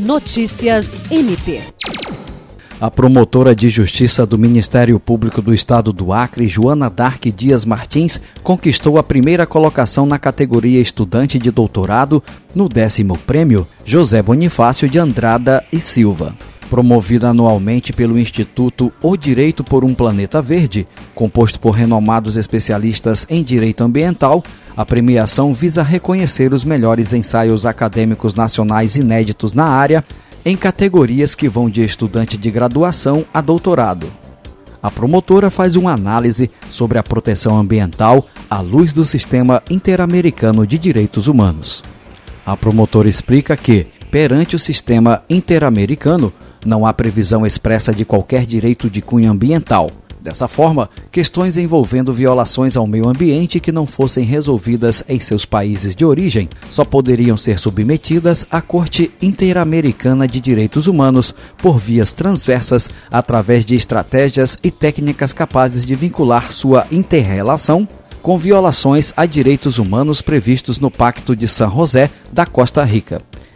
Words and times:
Notícias 0.00 0.96
MP. 1.10 1.60
A 2.80 2.90
promotora 2.90 3.54
de 3.54 3.68
justiça 3.68 4.24
do 4.24 4.38
Ministério 4.38 4.98
Público 4.98 5.42
do 5.42 5.52
Estado 5.52 5.92
do 5.92 6.10
Acre, 6.10 6.48
Joana 6.48 6.88
Dark 6.88 7.26
Dias 7.26 7.66
Martins, 7.66 8.18
conquistou 8.42 8.96
a 8.96 9.02
primeira 9.02 9.46
colocação 9.46 10.06
na 10.06 10.18
categoria 10.18 10.80
estudante 10.80 11.38
de 11.38 11.50
doutorado 11.50 12.22
no 12.54 12.66
décimo 12.66 13.18
prêmio 13.18 13.68
José 13.84 14.22
Bonifácio 14.22 14.88
de 14.88 14.98
Andrada 14.98 15.62
e 15.70 15.78
Silva. 15.78 16.34
Promovida 16.70 17.30
anualmente 17.30 17.92
pelo 17.92 18.16
Instituto 18.16 18.92
O 19.02 19.16
Direito 19.16 19.64
por 19.64 19.84
um 19.84 19.92
Planeta 19.92 20.40
Verde, 20.40 20.86
composto 21.16 21.58
por 21.58 21.72
renomados 21.72 22.36
especialistas 22.36 23.26
em 23.28 23.42
direito 23.42 23.82
ambiental, 23.82 24.40
a 24.76 24.86
premiação 24.86 25.52
visa 25.52 25.82
reconhecer 25.82 26.54
os 26.54 26.64
melhores 26.64 27.12
ensaios 27.12 27.66
acadêmicos 27.66 28.36
nacionais 28.36 28.94
inéditos 28.94 29.52
na 29.52 29.64
área 29.64 30.04
em 30.44 30.56
categorias 30.56 31.34
que 31.34 31.48
vão 31.48 31.68
de 31.68 31.82
estudante 31.82 32.38
de 32.38 32.50
graduação 32.52 33.26
a 33.34 33.40
doutorado. 33.40 34.06
A 34.80 34.92
promotora 34.92 35.50
faz 35.50 35.74
uma 35.74 35.92
análise 35.92 36.48
sobre 36.70 36.98
a 36.98 37.02
proteção 37.02 37.58
ambiental 37.58 38.24
à 38.48 38.60
luz 38.60 38.92
do 38.92 39.04
Sistema 39.04 39.60
Interamericano 39.68 40.64
de 40.64 40.78
Direitos 40.78 41.26
Humanos. 41.26 41.82
A 42.46 42.56
promotora 42.56 43.08
explica 43.08 43.56
que, 43.56 43.88
perante 44.10 44.56
o 44.56 44.58
Sistema 44.58 45.22
Interamericano, 45.28 46.32
não 46.64 46.84
há 46.84 46.92
previsão 46.92 47.46
expressa 47.46 47.94
de 47.94 48.04
qualquer 48.04 48.44
direito 48.44 48.90
de 48.90 49.00
cunho 49.00 49.30
ambiental, 49.30 49.90
Dessa 50.20 50.46
forma, 50.46 50.90
questões 51.10 51.56
envolvendo 51.56 52.12
violações 52.12 52.76
ao 52.76 52.86
meio 52.86 53.08
ambiente 53.08 53.58
que 53.58 53.72
não 53.72 53.86
fossem 53.86 54.22
resolvidas 54.22 55.02
em 55.08 55.18
seus 55.18 55.46
países 55.46 55.94
de 55.94 56.04
origem 56.04 56.46
só 56.68 56.84
poderiam 56.84 57.38
ser 57.38 57.58
submetidas 57.58 58.46
à 58.50 58.60
Corte 58.60 59.10
Interamericana 59.22 60.28
de 60.28 60.38
Direitos 60.38 60.86
Humanos 60.86 61.34
por 61.56 61.78
vias 61.78 62.12
transversas 62.12 62.90
através 63.10 63.64
de 63.64 63.74
estratégias 63.74 64.58
e 64.62 64.70
técnicas 64.70 65.32
capazes 65.32 65.86
de 65.86 65.94
vincular 65.94 66.52
sua 66.52 66.86
interrelação 66.92 67.88
com 68.20 68.36
violações 68.36 69.14
a 69.16 69.24
direitos 69.24 69.78
humanos 69.78 70.20
previstos 70.20 70.78
no 70.78 70.90
Pacto 70.90 71.34
de 71.34 71.48
San 71.48 71.70
José 71.70 72.10
da 72.30 72.44
Costa 72.44 72.84
Rica. 72.84 73.22